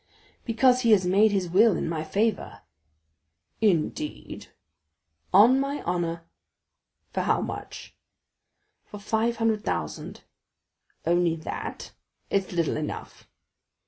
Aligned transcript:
"Because 0.45 0.81
he 0.81 0.93
has 0.93 1.05
made 1.05 1.29
his 1.31 1.47
will 1.47 1.77
in 1.77 1.87
my 1.87 2.03
favor." 2.03 2.63
"Indeed?" 3.61 4.47
"On 5.31 5.59
my 5.59 5.83
honor." 5.83 6.23
"For 7.13 7.21
how 7.21 7.39
much?" 7.41 7.95
"For 8.83 8.97
five 8.99 9.35
hundred 9.37 9.63
thousand." 9.63 10.23
"Only 11.05 11.35
that? 11.35 11.91
It's 12.31 12.51
little 12.51 12.77
enough." 12.77 13.27